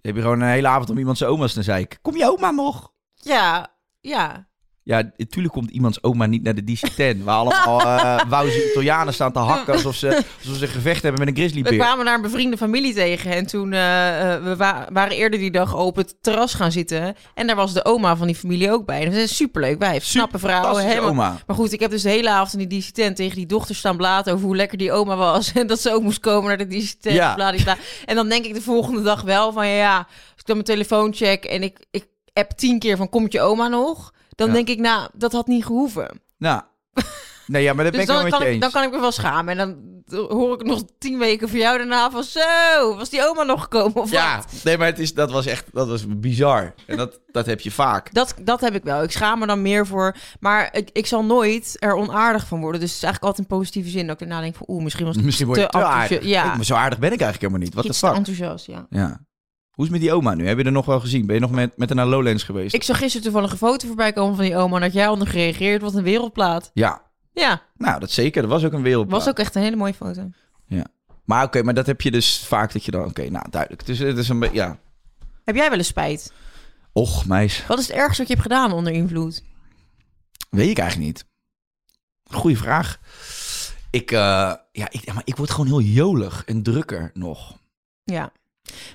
[0.05, 1.99] Dan heb je gewoon een hele avond om iemand zijn oma's te zeiken.
[2.03, 2.93] Kom je oma nog?
[3.25, 3.67] Ja,
[4.01, 4.47] ja.
[4.87, 7.23] Ja, natuurlijk komt iemands oma niet naar de DC-10.
[7.25, 10.09] Waar allemaal uh, wauze Italianen staan te hakken alsof ze,
[10.45, 11.79] alsof ze gevecht hebben met een We grizzlybeer.
[11.79, 13.31] kwamen daar een bevriende familie tegen.
[13.33, 13.79] En toen eh,
[14.43, 17.15] we wa- waren eerder die dag op het terras gaan zitten.
[17.35, 18.99] En daar was de oma van die familie ook bij.
[18.99, 20.05] En dat is een superleuk wijf.
[20.05, 20.77] Snappe vrouw.
[20.77, 21.09] Helemaal.
[21.11, 21.39] oma.
[21.47, 23.97] Maar goed, ik heb dus de hele avond in die DC-tent tegen die dochter staan
[23.97, 25.53] blaten over hoe lekker die oma was.
[25.55, 27.15] En dat ze ook moest komen naar de DC-tent.
[27.17, 27.35] Ja.
[27.35, 27.77] bladibla.
[28.05, 30.07] En dan denk ik de volgende dag wel van ja, ja, als
[30.41, 33.69] ik dan mijn telefoon check en ik, ik app tien keer van komt je oma
[33.69, 34.13] nog?
[34.29, 34.53] Dan Ja.
[34.53, 36.21] denk ik, nou, dat had niet gehoeven.
[36.39, 36.63] Nou,
[37.47, 38.63] nee, ja, maar dat Dus ben ik wel dan met kan, je ik, eens.
[38.63, 39.59] dan kan ik me wel schamen.
[39.59, 42.23] En dan hoor ik nog tien weken voor jou daarna van...
[42.23, 44.47] Zo, was die oma nog gekomen of ja, wat?
[44.65, 46.75] nee, maar het is, dat was echt dat was bizar.
[46.87, 48.15] En dat, dat heb je vaak.
[48.15, 49.03] Dat, dat heb ik wel.
[49.03, 50.17] Ik schaam me dan meer voor...
[50.41, 52.81] Maar ik, ik zal nooit er onaardig van worden.
[52.81, 54.07] Dus het is eigenlijk altijd in positieve zin.
[54.07, 54.67] Dat ik erna denk van...
[54.69, 56.25] Oeh, misschien was het Misschien word je te aardig.
[56.25, 57.75] Ja, Ik- maar zo aardig ben ik eigenlijk helemaal niet.
[57.75, 58.15] Wat de fuck?
[58.17, 58.87] enthousiast, ja.
[58.91, 59.21] Ja.
[59.75, 60.47] Hoe is het met die oma nu?
[60.47, 61.27] Heb je er nog wel gezien?
[61.27, 62.75] Ben je nog met, met haar naar Lowlands geweest?
[62.75, 64.77] Ik zag gisteren toevallig een foto voorbij komen van die oma...
[64.77, 65.83] en dat jij nog gereageerd.
[65.83, 66.71] Wat een wereldplaat.
[66.75, 67.03] Ja.
[67.33, 68.43] Ja, Nou, dat zeker.
[68.43, 69.21] Dat was ook een wereldplaat.
[69.21, 70.31] was ook echt een hele mooie foto.
[71.25, 73.05] Maar oké, maar dat heb je dus vaak dat je dan...
[73.05, 73.87] Oké, nou, duidelijk.
[73.87, 74.57] Dus het is een beetje...
[74.57, 74.79] Ja.
[75.45, 76.33] Heb jij wel eens spijt?
[76.93, 77.67] Och, meis.
[77.67, 79.43] Wat is het ergste wat je hebt gedaan onder invloed?
[80.51, 81.27] Weet ik eigenlijk niet.
[82.25, 82.99] Goeie vraag.
[83.91, 84.19] Ik, eh,
[84.73, 87.59] ja, ik, ja, maar ik word gewoon heel jolig en drukker nog.
[88.05, 88.33] Ja.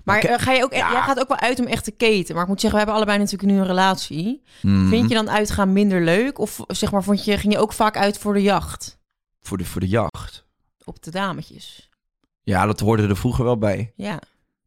[0.04, 0.92] Maar eh, ga je ook, ja.
[0.92, 2.34] jij gaat ook wel uit om echt te keten.
[2.34, 4.44] Maar ik moet zeggen, we hebben allebei natuurlijk nu een relatie.
[4.62, 4.90] Mhm.
[4.90, 6.40] Vind je dan uitgaan minder leuk?
[6.40, 9.00] Of zeg maar, vond je, ging je ook vaak uit voor de jacht?
[9.42, 10.46] Voor de, voor de jacht.
[10.84, 11.90] Op de dametjes.
[12.42, 13.94] Ja, dat hoorde er vroeger wel bij.
[13.96, 14.20] Ja.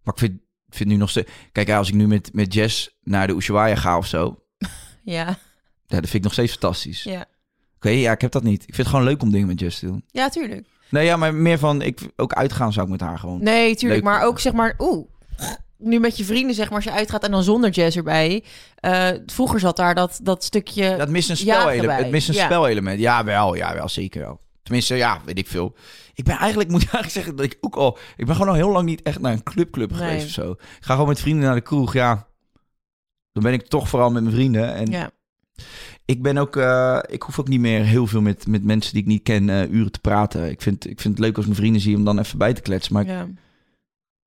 [0.02, 1.30] Maar ik vind, vind nu nog steeds...
[1.52, 4.42] Kijk, als ik nu met, met Jess naar de Ushuaia ga of zo...
[5.04, 5.38] Ja.
[5.86, 7.02] Ja, dat vind ik nog steeds fantastisch.
[7.02, 7.26] Ja.
[7.76, 8.62] Oké, ja, ik heb dat niet.
[8.62, 10.04] Ik vind het gewoon leuk om dingen met Jess te doen.
[10.06, 10.66] Ja, tuurlijk.
[10.92, 11.82] Nee, ja, maar meer van...
[11.82, 13.42] Ik, ook uitgaan zou ik met haar gewoon...
[13.42, 14.04] Nee, tuurlijk.
[14.04, 14.12] Leuk.
[14.12, 15.06] Maar ook zeg maar, oeh.
[15.78, 18.44] Nu met je vrienden, zeg maar, als je uitgaat en dan zonder jazz erbij.
[18.74, 20.96] Eh, vroeger zat daar dat, dat stukje.
[20.96, 21.98] Dat mist een spelelement.
[22.02, 22.44] Het mist een Ja.
[22.44, 23.00] spelelement.
[23.00, 23.54] Ja, wel.
[23.54, 23.88] Ja, wel.
[23.88, 24.40] Zeker wel.
[24.62, 25.74] Tenminste, ja, weet ik veel.
[26.14, 27.98] Ik ben eigenlijk, moet ik eigenlijk zeggen, dat ik ook al...
[28.16, 30.50] Ik ben gewoon al heel lang niet echt naar een clubclub geweest of zo.
[30.50, 32.26] Ik ga gewoon met vrienden naar de kroeg, ja.
[33.32, 34.74] Dan ben ik toch vooral met mijn vrienden.
[34.74, 35.10] En Ja.
[36.04, 36.56] Ik ben ook...
[36.56, 39.48] eh, ik hoef ook niet meer heel veel met, met mensen die ik niet ken
[39.48, 40.50] eh, uren te praten.
[40.50, 42.62] Ik vind, ik vind het leuk als mijn vrienden zie om dan even bij te
[42.62, 42.92] kletsen.
[42.92, 43.28] Maar ik, ja.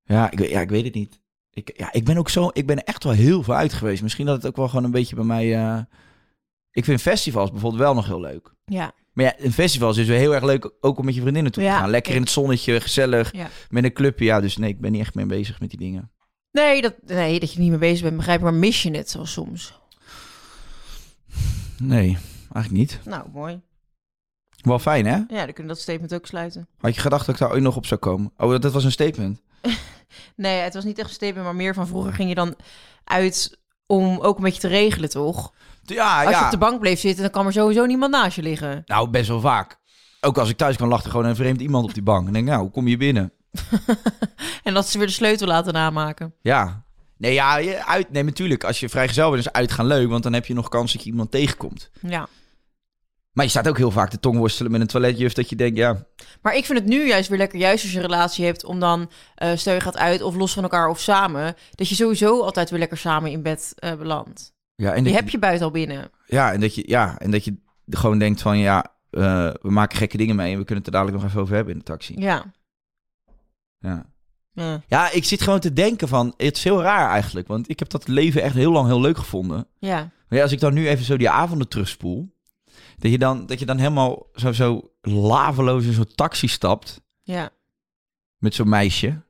[0.03, 1.19] Ja, ik, weet- ja, ik weet het niet.
[1.51, 4.01] Ik, ja, ik ben ook zo, ik ben echt wel heel veel uit geweest.
[4.01, 5.55] Misschien dat het ook wel gewoon een beetje bij mij.
[5.55, 5.79] eh,
[6.71, 8.53] ik vind festivals bijvoorbeeld wel nog heel leuk.
[8.65, 8.91] Ja.
[9.13, 11.51] Maar ja, een festival is dus weer heel erg leuk ook om met je vriendinnen
[11.51, 11.77] toe te Ja.
[11.79, 11.89] gaan.
[11.89, 13.47] Lekker in het zonnetje, gezellig, Ja.
[13.69, 14.25] met een clubje.
[14.25, 16.11] Ja, dus nee, ik ben niet echt mee bezig met die dingen.
[16.51, 18.43] Nee dat, nee, dat je niet mee bezig bent, begrijp ik.
[18.43, 19.79] Maar mis je het zo soms?
[21.77, 22.17] Nee,
[22.53, 22.99] eigenlijk niet.
[23.05, 23.61] Nou, mooi.
[24.61, 25.15] Wel fijn, hè?
[25.15, 26.67] Ja, dan kunnen we dat statement ook sluiten.
[26.77, 28.31] Had je gedacht dat ik daar ooit nog op zou komen?
[28.37, 29.41] Oh, dat, dat was een statement.
[30.35, 32.55] Nee, het was niet echt een statement, maar meer van vroeger ging je dan
[33.03, 35.53] uit om ook een beetje te regelen, toch?
[35.83, 36.45] Ja, Als je ja.
[36.45, 38.81] op de bank bleef zitten, dan kan er sowieso niemand naast je liggen.
[38.85, 39.79] Nou, best wel vaak.
[40.21, 42.27] Ook als ik thuis kan, lag er gewoon een vreemd iemand op die bank.
[42.27, 43.31] En denk, nou, hoe kom je binnen?
[44.63, 46.33] En dat ze weer de sleutel laten namaken.
[46.41, 46.84] Ja.
[47.17, 48.63] Nee, ja, je uit, nee, natuurlijk.
[48.63, 50.09] Als je vrijgezel bent, is uitgaan leuk.
[50.09, 51.89] Want dan heb je nog kans dat je iemand tegenkomt.
[52.01, 52.27] Ja.
[53.31, 55.33] Maar je staat ook heel vaak te tongworstelen met een toiletjuf.
[55.33, 56.05] Dat je denkt, ja,
[56.41, 58.79] Maar ik vind het nu juist weer lekker, juist als je een relatie hebt, om
[58.79, 62.41] dan, eh stel je gaat uit of los van elkaar of samen, dat je sowieso
[62.41, 64.53] altijd weer lekker samen in bed eh, belandt.
[64.75, 66.09] ja, en Die heb je buiten al binnen.
[66.25, 67.55] Ja, en dat je, ja, en dat je
[67.89, 70.51] gewoon denkt van, ja, eh, we maken gekke dingen mee.
[70.51, 72.13] En we kunnen het er dadelijk nog even over hebben in de taxi.
[72.19, 72.53] Ja.
[73.79, 74.05] Ja.
[74.55, 74.81] Ja.
[74.87, 77.47] ja, ik zit gewoon te denken van, het is heel raar eigenlijk.
[77.47, 79.67] Want ik heb dat leven echt heel lang heel leuk gevonden.
[79.79, 79.97] Ja.
[79.97, 82.33] Maar ja, als ik dan nu even zo die avonden terugspoel.
[82.97, 87.01] Dat je dan, dat je dan helemaal zo, zo laveloos in zo'n taxi stapt.
[87.23, 87.49] Ja.
[88.37, 89.21] Met zo'n meisje.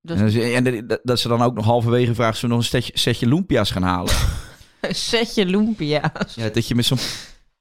[0.00, 2.40] Dus En, ze- en dat, dat ze dan ook nog halverwege vraagt...
[2.40, 4.14] We nog een setje, setje lumpia's gaan halen?
[4.80, 6.34] een setje lumpia's.
[6.34, 6.98] ja, dat je met zo'n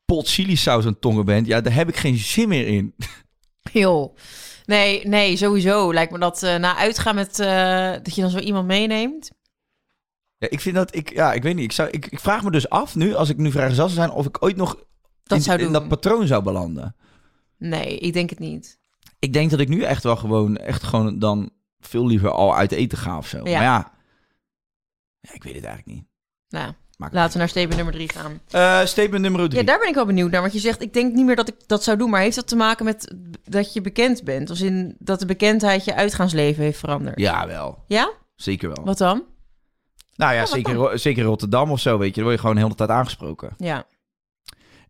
[0.05, 1.47] pot chili-saus aan het tongen bent.
[1.47, 2.95] Ja, daar heb ik geen zin meer in.
[3.73, 4.15] Joh.
[4.69, 5.93] Nee, nee, sowieso.
[5.93, 9.31] Lijkt me dat eh, na uitgaan met eh, dat je dan zo iemand meeneemt.
[10.37, 10.95] Ja, ik vind dat...
[10.95, 11.63] Ik, ja, ik weet niet.
[11.63, 14.11] Ik, zou, ik, ik vraag me dus af nu, als ik nu vrijgezel zou zijn...
[14.17, 14.85] of ik ooit nog
[15.23, 16.95] Dat in, zou in dat patroon zou belanden.
[17.57, 18.79] Nee, ik denk het niet.
[19.19, 20.57] Ik denk dat ik nu echt wel gewoon...
[20.57, 23.37] echt gewoon dan veel liever al uit eten ga of zo.
[23.37, 23.43] Ja.
[23.43, 23.91] Maar ja...
[25.19, 26.07] ja, ik weet het eigenlijk niet.
[26.49, 28.41] Nou, Maakt laten we naar statement nummer drie gaan.
[28.49, 29.59] Eh, statement nummer drie.
[29.59, 30.41] Ja, daar ben ik wel benieuwd naar.
[30.41, 32.09] Want je zegt, ik denk niet meer dat ik dat zou doen.
[32.09, 34.49] Maar heeft dat te maken met dat je bekend bent?
[34.49, 37.19] Als in dat de bekendheid je uitgaansleven heeft veranderd?
[37.19, 37.83] Ja, wel.
[37.87, 38.11] Ja?
[38.35, 38.85] Zeker wel.
[38.85, 39.23] Wat dan?
[40.15, 40.99] Nou ja, zeker, dan?
[40.99, 42.13] Zeker Rotterdam of zo, weet je.
[42.15, 43.53] Dan word je gewoon de hele tijd aangesproken.
[43.57, 43.85] Ja.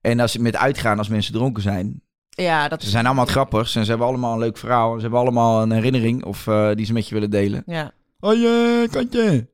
[0.01, 2.01] En als met uitgaan, als mensen dronken zijn.
[2.29, 3.75] Ja, dat Ze zijn allemaal grappig.
[3.75, 4.95] En ze hebben allemaal een leuk verhaal.
[4.95, 7.63] Ze hebben allemaal een herinnering of eh, die ze met je willen delen.
[7.65, 7.91] Ja.
[8.19, 9.47] Hoi, eh, Katje.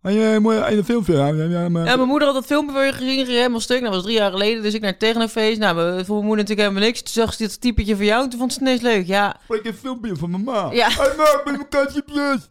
[0.00, 1.14] Hoi, eh, mooi een filmpje.
[1.14, 3.80] Ja, ja, maar- Ja, mijn moeder had dat filmpje van je gezien, ging helemaal stuk.
[3.82, 5.58] Dat was drie jaar geleden, dus ik naar het technofeest.
[5.58, 7.02] Nou, we- voor mijn moeder natuurlijk helemaal niks.
[7.02, 9.06] Toen zag ze dit typetje van jou en toen vond ze het ineens leuk.
[9.06, 10.72] Ja, Spreek een filmpje van mama.
[10.72, 10.90] Ja.
[10.92, 12.50] Hoi, ma, ik ben mijn Katje Plus.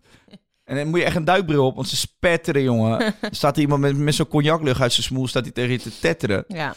[0.63, 2.99] En dan moet je echt een duikbril op, want ze spetteren, jongen.
[3.01, 5.79] Er staat er iemand met, met zo'n cognaclucht uit zijn smoel, staat hij tegen je
[5.79, 6.43] te tetteren.
[6.47, 6.75] ja.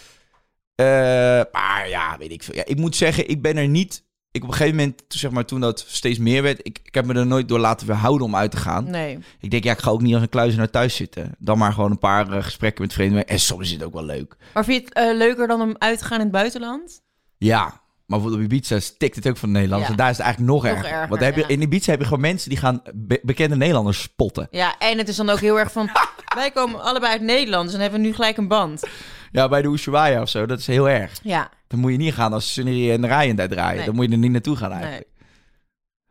[0.75, 0.87] Eh,
[1.53, 2.55] maar ja, weet ik veel.
[2.55, 4.05] Ja, ik moet zeggen, ik ben er niet...
[4.33, 6.59] Ik op een gegeven moment, toen, zeg maar, toen dat steeds meer werd...
[6.63, 8.91] Ik, ik heb me er nooit door laten weerhouden om uit te gaan.
[8.91, 9.19] Nee.
[9.41, 11.35] Ik denk, ja, ik ga ook niet als een kluizenaar thuis zitten.
[11.39, 13.27] Dan maar gewoon een paar eh, gesprekken met vreemden.
[13.27, 14.37] En soms is het ook wel leuk.
[14.55, 17.01] Maar vind je het eh, leuker dan om uit te gaan in het buitenland?
[17.39, 19.91] Ja, maar bijvoorbeeld op Ibiza stikt het ook van de Nederlanders.
[19.91, 19.97] Ja.
[19.97, 20.91] En daar is het eigenlijk nog, Nog erger.
[20.93, 21.49] erger, Want heb je, ja.
[21.49, 24.49] in Ibiza heb je gewoon mensen die gaan be- bekende Nederlanders spotten.
[24.51, 25.91] Ja, en het is dan ook heel erg van...
[26.35, 28.83] wij komen allebei uit Nederland, dus dan hebben we nu gelijk een band.
[29.31, 31.21] Ja, bij de Ushuaia of zo, dat is heel erg.
[31.23, 33.77] Ja, Dan moet je niet gaan als Sunnery en Ryan daar draaien.
[33.77, 33.87] Nee.
[33.87, 35.09] Dan moet je er niet naartoe gaan eigenlijk.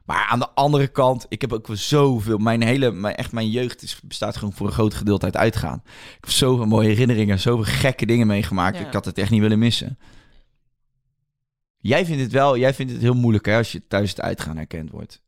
[0.05, 2.38] Maar aan de andere kant, ik heb ook zoveel...
[2.38, 5.82] Mijn hele, mijn, echt mijn jeugd is, bestaat gewoon voor een groot gedeelte uit uitgaan.
[5.86, 8.77] Ik heb zoveel mooie herinneringen, zoveel gekke dingen meegemaakt.
[8.77, 8.86] Ja.
[8.88, 9.97] Ik had het echt niet willen missen.
[11.77, 14.58] Jij vindt het wel, jij vindt het heel moeilijk hè, als je thuis het uitgaan
[14.58, 15.21] herkend wordt.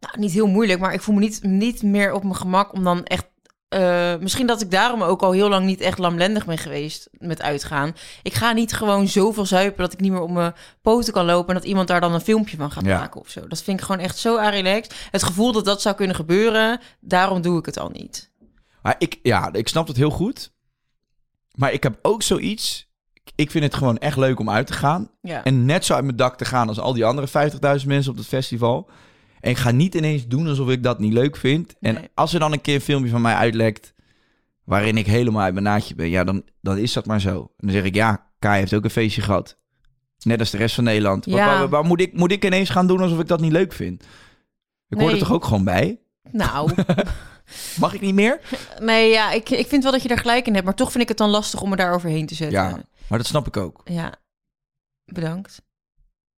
[0.00, 2.84] nou, niet heel moeilijk, maar ik voel me niet, niet meer op mijn gemak om
[2.84, 3.26] dan echt...
[3.74, 7.42] eh, misschien dat ik daarom ook al heel lang niet echt lamlendig ben geweest met
[7.42, 7.94] uitgaan.
[8.22, 11.48] Ik ga niet gewoon zoveel zuipen dat ik niet meer op mijn poten kan lopen...
[11.48, 12.98] en dat iemand daar dan een filmpje van gaat Ja.
[12.98, 13.46] maken of zo.
[13.48, 14.94] Dat vind ik gewoon echt zo relaxed.
[15.10, 18.30] Het gevoel dat dat zou kunnen gebeuren, daarom doe ik het al niet.
[18.82, 20.52] Maar ik, ja, ik snap het heel goed.
[21.54, 22.92] Maar ik heb ook zoiets.
[23.34, 25.10] Ik vind het gewoon echt leuk om uit te gaan.
[25.20, 25.44] Ja.
[25.44, 28.16] En net zo uit mijn dak te gaan als al die andere 50.000 mensen op
[28.18, 28.88] het festival.
[29.44, 31.74] En ik ga niet ineens doen alsof ik dat niet leuk vind.
[31.80, 32.08] En Nee.
[32.14, 33.94] als er dan een keer een filmpje van mij uitlekt...
[34.64, 36.08] waarin ik helemaal uit mijn naadje ben...
[36.08, 37.40] ja, dan, dan is dat maar zo.
[37.40, 39.58] En dan zeg ik, ja, Kai heeft ook een feestje gehad.
[40.22, 41.24] Net als de rest van Nederland.
[41.24, 41.46] Waar, Ja.
[41.46, 44.04] waar, waar moet, ik, moet ik ineens gaan doen alsof ik dat niet leuk vind?
[44.88, 46.00] Ik hoor er toch ook gewoon bij?
[46.30, 46.70] Nou,
[47.80, 48.40] Mag ik niet meer?
[48.80, 50.64] nee, ja, ik, ik vind wel dat je daar gelijk in hebt...
[50.64, 52.58] maar toch vind ik het dan lastig om me daar overheen te zetten.
[52.58, 53.80] Ja, maar dat snap ik ook.
[53.84, 54.14] Ja,
[55.04, 55.62] bedankt.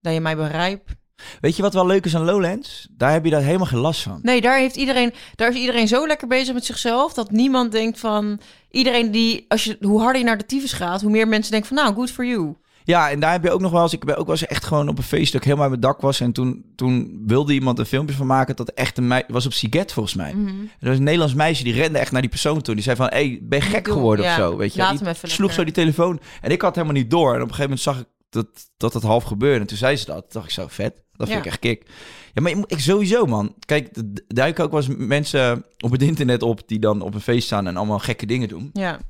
[0.00, 0.94] Dat je mij begrijpt.
[1.40, 2.88] Weet je wat wel leuk is aan Lowlands?
[2.90, 4.18] Daar heb je daar helemaal geen last van.
[4.22, 7.12] Nee, daar, heeft iedereen, daar is iedereen zo lekker bezig met zichzelf...
[7.12, 8.40] dat niemand denkt van...
[8.70, 11.00] Iedereen die, als je, hoe harder je naar de tyfus gaat...
[11.00, 12.56] hoe meer mensen denken van, nou, good for you.
[12.84, 13.92] Ja, en daar heb je ook nog wel eens...
[13.92, 16.00] Ik ben ook wel eens echt gewoon op een feest dat ik helemaal mijn dak
[16.00, 16.20] was.
[16.20, 19.32] En toen, toen wilde iemand een filmpje van maken dat echt een meisje...
[19.32, 20.34] was op Siget volgens mij.
[20.34, 20.48] Mhm.
[20.80, 22.74] Er was een Nederlands meisje die rende echt naar die persoon toe.
[22.74, 24.56] Die zei van, hey, ben je gek geworden ja, of zo?
[24.56, 24.78] Weet je?
[24.78, 26.20] laat Die hem even sloeg zo die telefoon.
[26.40, 27.34] En ik had helemaal niet door.
[27.34, 28.06] En op een gegeven moment zag ik
[28.44, 29.60] dat dat, het half gebeurde.
[29.60, 30.20] En toen zei ze dat.
[30.20, 30.94] Toen dacht ik zo, vet.
[31.12, 31.36] Dat vind Ja.
[31.38, 31.86] ik echt kick.
[32.34, 33.54] Ja, maar ik sowieso, man.
[33.66, 33.88] Kijk,
[34.28, 36.68] duiken ook wel eens mensen op het internet op...
[36.68, 38.70] die dan op een feest staan en allemaal gekke dingen doen.
[38.72, 39.00] Ja.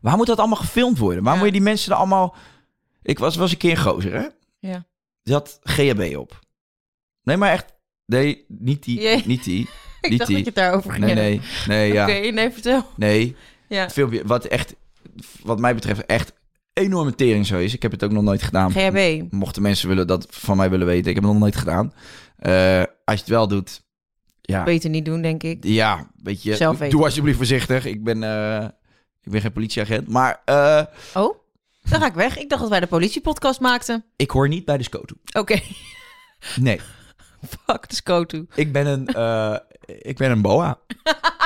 [0.00, 1.22] Waar moet dat allemaal gefilmd worden?
[1.22, 1.38] Waar Ja.
[1.38, 2.36] moet je die mensen er allemaal...
[3.02, 4.26] Ik was, was een keer een gozer, hè?
[4.58, 4.86] Ja.
[5.22, 6.38] Die had GHB op.
[7.22, 7.76] Nee, maar echt...
[8.06, 9.00] Nee, niet die.
[9.00, 9.22] Jee.
[9.26, 9.60] Niet die.
[10.00, 10.36] Ik Niet dacht die.
[10.44, 11.40] dat je het daarover ging Nee, nee.
[11.66, 12.02] Nee, ja.
[12.02, 12.82] Oké, nee, vertel.
[12.96, 13.36] Nee.
[13.68, 13.80] Ja.
[13.82, 14.74] Het filmpje wat echt...
[15.42, 16.32] Wat mij betreft echt
[16.78, 17.74] enorme tering zo is.
[17.74, 18.70] Ik heb het ook nog nooit gedaan.
[18.70, 19.22] GHB.
[19.32, 21.08] Mochten mensen willen dat van mij willen weten.
[21.08, 21.92] Ik heb het nog nooit gedaan.
[22.38, 23.86] Eh, als je het wel doet...
[24.40, 25.64] Ja, Beter niet doen, denk ik.
[25.64, 26.56] ja weet je...
[26.56, 26.96] Zelf weten.
[26.96, 27.84] Doe alsjeblieft voorzichtig.
[27.84, 28.22] Ik ben...
[28.22, 28.64] eh,
[29.22, 30.08] ik ben geen politieagent.
[30.08, 30.82] Maar eh,
[31.14, 31.36] Oh,
[31.90, 32.38] dan ga ik weg.
[32.38, 34.04] Ik dacht dat wij de politiepodcast maakten.
[34.16, 35.14] ik hoor niet bij de SCOTO.
[35.38, 35.60] Oké,
[36.60, 36.80] Nee.
[37.66, 38.44] fuck de SCOTO.
[38.54, 39.06] Ik ben een,
[39.86, 40.78] ik ben een boa.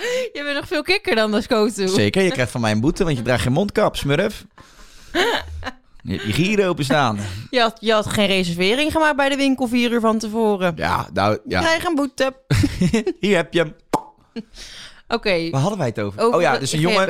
[0.32, 1.86] Je bent nog veel kikker dan de SCOTO.
[1.86, 4.46] Zeker, je krijgt van mij een boete, want je draagt geen mondkap, smurf.
[6.02, 7.18] Je je gieren openstaan.
[7.50, 10.72] Je had, je had geen reservering gemaakt bij de winkel vier uur van tevoren.
[10.76, 11.60] Ja, nou, Je ja.
[11.60, 12.36] krijgt een boete.
[13.20, 13.74] Hier heb je hem.
[15.16, 15.50] Oké.
[15.50, 16.20] Waar hadden wij het over?
[16.20, 17.06] Over oh ja, dus een jongen,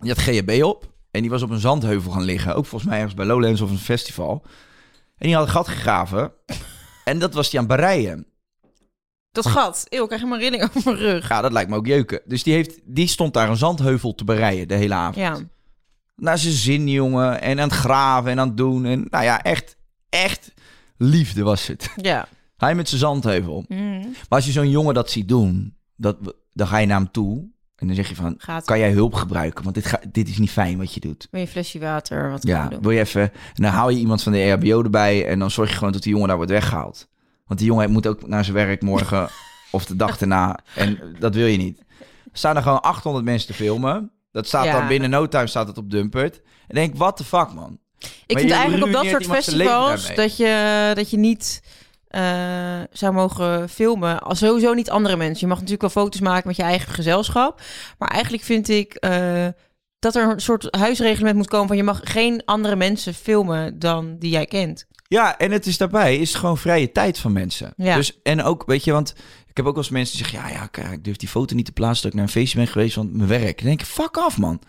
[0.00, 0.84] die had GHB op.
[1.10, 2.54] En die was op een zandheuvel gaan liggen.
[2.54, 4.42] Ook volgens mij ergens bij Lowlands of een festival.
[5.18, 6.32] En die had een gat gegraven.
[7.04, 8.26] En dat was die aan het bereiden.
[9.32, 9.86] Dat gat.
[9.88, 11.28] Eeuw, ik krijg helemaal rilling over mijn rug.
[11.28, 12.20] Ja, dat lijkt me ook jeuken.
[12.24, 15.16] Dus die, heeft, die stond daar een zandheuvel te bereiden de hele avond.
[15.16, 15.36] Ja.
[16.16, 17.40] naar zijn zin, jongen.
[17.40, 18.84] En aan het graven en aan het doen.
[18.84, 19.76] En nou ja, echt,
[20.08, 20.52] echt
[20.96, 21.90] liefde was het.
[21.96, 22.28] Ja.
[22.56, 23.64] Hij met zijn zandheuvel.
[23.68, 24.00] Mhm.
[24.00, 26.16] Maar als je zo'n jongen dat ziet doen, dat,
[26.52, 27.48] dan ga je naar hem toe.
[27.76, 28.64] En dan zeg je van, Gaat.
[28.64, 29.62] kan jij hulp gebruiken?
[29.62, 31.28] Want dit, ga, dit is niet fijn wat je doet.
[31.30, 32.30] Wil je een flesje water?
[32.30, 33.22] Wat Ja, wil je even...
[33.22, 35.26] En dan haal je iemand van de EHBO erbij.
[35.26, 37.08] En dan zorg je gewoon dat die jongen daar wordt weggehaald.
[37.48, 39.28] Want die jongen moet ook naar zijn werk morgen
[39.70, 40.58] of de dag erna.
[40.74, 41.78] En dat wil je niet.
[41.98, 44.10] Er staan er gewoon 800 mensen te filmen.
[44.32, 44.78] Dat staat Ja.
[44.78, 46.40] dan binnen no time staat het op Dumpert.
[46.68, 47.78] En denk, what the fuck, man?
[47.98, 51.62] Ik Maar vind eigenlijk op dat soort festivals dat je, dat je niet
[52.08, 54.20] eh, zou mogen filmen.
[54.20, 55.40] Al Sowieso niet andere mensen.
[55.40, 57.60] Je mag natuurlijk wel foto's maken met je eigen gezelschap.
[57.98, 59.46] Maar eigenlijk vind ik eh,
[59.98, 64.16] dat er een soort huisreglement moet komen van je mag geen andere mensen filmen dan
[64.18, 64.86] die jij kent.
[65.08, 67.72] Ja, en het is daarbij, is het gewoon vrije tijd van mensen.
[67.76, 67.94] Ja.
[67.94, 69.14] Dus, en ook, weet je, want
[69.46, 70.48] ik heb ook wel eens mensen die zeggen...
[70.50, 72.58] Ja, ja, kijk, ik durf die foto niet te plaatsen dat ik naar een feestje
[72.58, 73.58] ben geweest van mijn werk.
[73.58, 74.60] Dan denk ik, fuck af, man.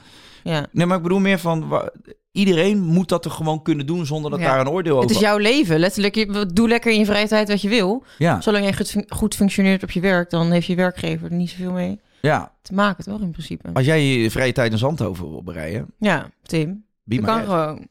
[0.43, 0.65] Ja.
[0.71, 1.89] Nee, maar ik bedoel meer van...
[2.31, 4.45] Iedereen moet dat er gewoon kunnen doen zonder dat Ja.
[4.45, 5.07] daar een oordeel over...
[5.07, 5.79] Het is jouw leven.
[5.79, 8.03] Letterlijk, je, doe lekker in je vrije tijd wat je wil.
[8.17, 11.37] Ja, Zolang jij goed, fun- goed functioneert op je werk, dan heeft je werkgever er
[11.37, 12.53] niet zoveel mee ja.
[12.61, 13.21] te maken, toch?
[13.21, 13.69] In principe.
[13.73, 15.93] Als jij je vrije tijd een zandhoven wil bereiden...
[15.99, 16.85] Ja, Tim.
[17.03, 17.87] Maar kan gewoon.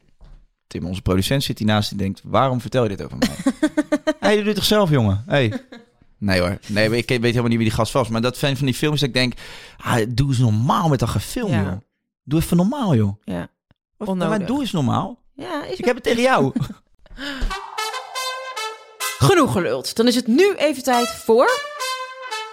[0.69, 2.21] Tim, onze producent, zit hiernaast die denkt...
[2.25, 3.37] Waarom vertel je dit over mij?
[4.21, 5.25] hey, doe dit toch zelf, jongen?
[5.27, 5.53] Hey.
[6.21, 6.59] Nee hoor.
[6.67, 8.09] Nee, ik weet helemaal niet wie die gast was.
[8.09, 9.33] Maar dat zijn van die films dat ik denk...
[9.77, 11.63] Ah, doe eens normaal met dat gefilm, Ja.
[11.63, 11.73] joh.
[12.25, 13.21] Doe even normaal, joh.
[13.25, 13.49] Ja.
[13.99, 14.29] Onnodig.
[14.29, 15.23] maar doe eens normaal.
[15.35, 16.53] Ja, is Ik heb het tegen jou.
[19.19, 19.97] Genoeg geluld.
[19.97, 21.51] Dan is het nu even tijd voor...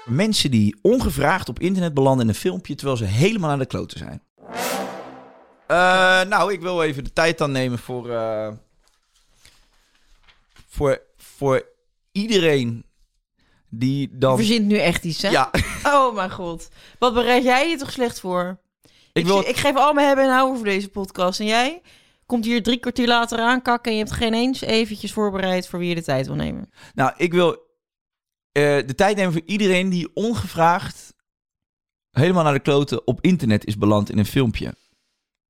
[0.06, 2.76] Mensen die ongevraagd op internet belanden in een filmpje...
[2.76, 4.22] terwijl ze helemaal aan de kloten zijn.
[5.68, 8.10] Eh, nou, ik wil even de tijd dan nemen voor...
[8.10, 8.52] eh,
[10.68, 11.66] voor, voor
[12.12, 12.86] iedereen
[13.70, 14.36] die Je dan...
[14.36, 15.30] verzint nu echt iets, hè?
[15.30, 15.52] Ja,
[15.84, 16.70] Oh mijn god.
[17.00, 18.58] Wat bereid jij je toch slecht voor?
[18.84, 19.40] ik Ik, wil...
[19.40, 21.40] ik geef al mijn hebben en houden voor deze podcast.
[21.40, 21.82] En jij
[22.26, 23.92] komt hier drie kwartier later aankakken...
[23.92, 26.72] en je hebt geen eens eventjes voorbereid voor wie je de tijd wil nemen.
[26.94, 27.52] Nou, ik wil
[28.52, 31.14] eh, de tijd nemen voor iedereen die ongevraagd
[32.12, 34.74] helemaal naar de kloten op internet is beland in een filmpje.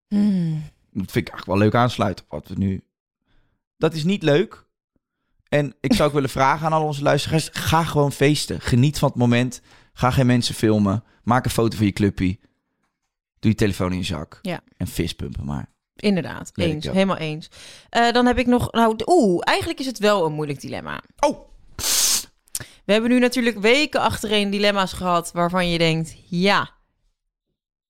[0.07, 0.53] Hmm.
[0.91, 2.83] Dat vind ik eigenlijk wel leuk aansluiten op wat we nu...
[3.77, 4.65] Dat is niet leuk.
[5.49, 8.61] En ik zou ook willen vragen aan al onze luisteraars, ga gewoon feesten.
[8.61, 9.61] Geniet van het moment.
[9.93, 11.03] Ga geen mensen filmen.
[11.23, 12.39] Maak een foto van je clubpie.
[13.39, 14.39] Doe je telefoon in je zak.
[14.41, 14.61] Ja.
[14.77, 15.73] En vispumpen maar.
[15.95, 16.85] Inderdaad, eens.
[16.85, 17.49] Helemaal eens.
[17.89, 18.71] Eh, dan heb ik nog...
[18.71, 21.01] Nou, oeh, eigenlijk is het wel een moeilijk dilemma.
[21.19, 21.49] Oh!
[22.85, 25.31] We hebben nu natuurlijk weken achtereen dilemma's gehad...
[25.31, 26.74] waarvan je denkt, ja,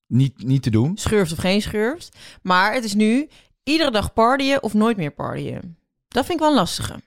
[0.07, 0.97] Niet, niet te doen.
[0.97, 2.17] schurft of geen schurft.
[2.41, 3.29] Maar het is nu
[3.63, 5.77] iedere dag partyen of nooit meer partyen.
[6.07, 6.99] Dat vind ik wel een lastige.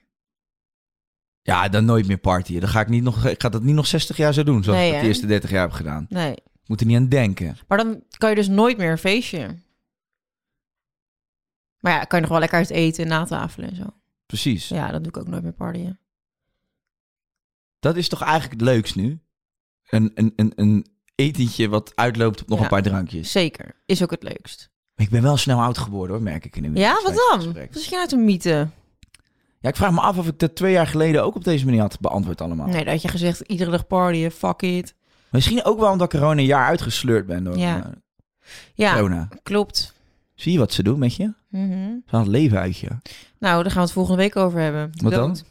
[1.41, 2.59] Ja, dan nooit meer partyen.
[2.59, 4.79] Dan ga ik, niet nog, ik ga dat niet nog 60 jaar zo doen, zoals
[4.79, 6.05] Nee, ik de eerste 30 jaar heb gedaan.
[6.09, 6.35] Nee.
[6.65, 7.57] Moet er niet aan denken.
[7.67, 9.55] Maar dan kan je dus nooit meer een feestje.
[11.79, 13.93] Maar ja, kan je nog wel lekker uit eten en natafelen en zo.
[14.25, 14.67] Precies.
[14.67, 15.99] Ja, dat doe ik ook nooit meer partyen.
[17.79, 19.19] Dat is toch eigenlijk het leukst nu?
[19.89, 20.85] Een, een, een, een
[21.19, 22.63] etentje wat uitloopt op nog Ja.
[22.63, 23.31] een paar drankjes.
[23.31, 23.75] Zeker.
[23.85, 24.69] Is ook het leukst.
[24.95, 27.53] Ik ben wel snel oud geworden hoor, merk ik in een Ja, wat dan?
[27.53, 28.67] Wat is je uit een mythe?
[29.59, 31.81] Ja, ik vraag me af of ik dat twee jaar geleden ook op deze manier
[31.81, 32.67] had beantwoord allemaal.
[32.67, 34.95] Nee, dat had je gezegd, iedere dag partyen, fuck it.
[35.31, 37.91] Misschien ook wel omdat ik gewoon een jaar uitgesleurd ben door Ja.
[38.73, 39.27] Ja, corona.
[39.43, 39.93] klopt.
[40.35, 41.33] Zie je wat ze doen met je?
[41.49, 41.67] Mhm.
[41.71, 42.87] Ze gaan het leven uit je.
[43.39, 44.89] Nou, daar gaan we het volgende week over hebben.
[45.03, 45.27] Wat dan?
[45.27, 45.43] Dood.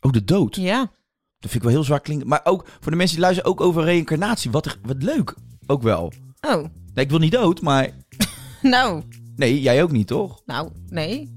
[0.00, 0.56] Oh, de dood.
[0.56, 0.90] Ja.
[1.38, 2.28] Dat vind ik wel heel zwaar klinken.
[2.28, 4.50] Maar ook voor de mensen die luisteren, ook over reïncarnatie.
[4.50, 5.34] Wat, wat leuk.
[5.66, 6.12] Ook wel.
[6.40, 7.90] Oh, Nee, ik wil niet dood, maar...
[8.62, 9.02] nou,
[9.36, 10.42] Nee, jij ook niet, toch?
[10.46, 11.34] nou, nee.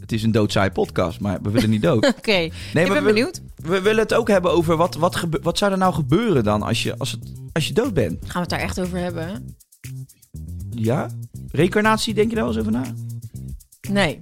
[0.00, 2.06] Het is een doodzaai podcast, maar we willen niet dood.
[2.18, 3.42] Oké, Nee, ik ben we, benieuwd.
[3.56, 6.62] we willen het ook hebben over wat, wat, gebe- wat zou er nou gebeuren dan
[6.62, 8.18] als je, als, het, als je dood bent.
[8.22, 9.56] Gaan we het daar echt over hebben?
[10.70, 11.08] Ja?
[11.50, 12.94] Reïncarnatie, denk je daar wel eens over na?
[13.90, 14.18] Nee.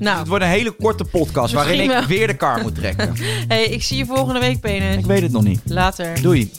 [0.00, 3.14] Nou, Het wordt een hele korte podcast waarin ik weer de kar moet trekken.
[3.48, 4.96] hey, ik zie je volgende week, Penis.
[4.96, 5.60] ik weet het nog niet.
[5.64, 6.22] Later.
[6.22, 6.50] Doei.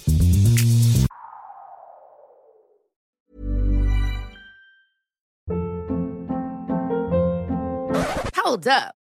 [8.44, 9.01] Hold up.